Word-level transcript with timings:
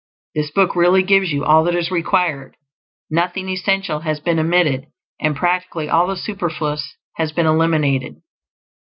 This 0.33 0.49
book 0.49 0.75
really 0.75 1.03
gives 1.03 1.31
you 1.31 1.45
all 1.45 1.63
that 1.65 1.75
is 1.75 1.91
required; 1.91 2.57
nothing 3.11 3.47
essential 3.49 3.99
has 3.99 4.19
been 4.19 4.39
omitted, 4.39 4.87
and 5.19 5.35
practically 5.35 5.89
all 5.89 6.07
the 6.07 6.15
superfluous 6.15 6.95
has 7.17 7.31
been 7.31 7.45
eliminated. 7.45 8.15